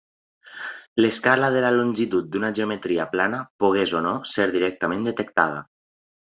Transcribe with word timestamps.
L'escala 1.03 1.49
de 1.55 1.61
la 1.65 1.69
longitud 1.75 2.33
d'una 2.37 2.51
geometria 2.61 3.07
plana 3.13 3.43
pogués 3.65 3.95
o 4.01 4.05
no 4.09 4.17
ser 4.35 4.51
directament 4.59 5.09
detectada. 5.13 5.65